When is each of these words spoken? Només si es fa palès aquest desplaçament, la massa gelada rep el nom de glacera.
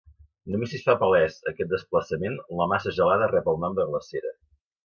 Només 0.53 0.71
si 0.71 0.77
es 0.79 0.85
fa 0.87 0.95
palès 1.03 1.37
aquest 1.51 1.69
desplaçament, 1.75 2.39
la 2.63 2.69
massa 2.75 2.97
gelada 2.99 3.31
rep 3.37 3.55
el 3.55 3.63
nom 3.67 3.81
de 3.83 3.91
glacera. 3.93 4.35